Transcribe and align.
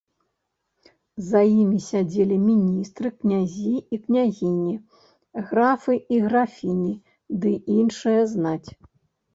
За 1.31 1.41
імі 1.49 1.79
сядзелі 1.89 2.37
міністры, 2.47 3.07
князі 3.25 3.75
і 3.75 3.95
княгіні, 4.07 4.73
графы 5.51 5.93
і 6.17 6.25
графіні 6.27 6.93
ды 7.47 7.55
іншая 7.79 8.19
знаць. 8.35 8.69